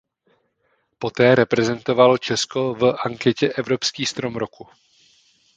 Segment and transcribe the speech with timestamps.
[0.99, 4.67] Poté reprezentoval Česko v anketě Evropský strom roku.